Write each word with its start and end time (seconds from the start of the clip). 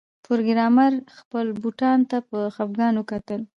پروګرامر 0.25 0.91
خپلو 1.17 1.51
بوټانو 1.61 2.05
ته 2.11 2.17
په 2.29 2.37
خفګان 2.55 2.93
وکتل 2.97 3.41